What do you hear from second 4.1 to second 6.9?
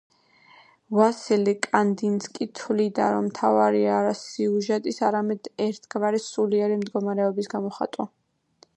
სიუჟეტის, არამედ ერთგვარი სულიერი